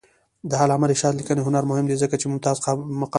[0.49, 3.09] د علامه رشاد لیکنی هنر مهم دی ځکه چې ممتاز مقام لري.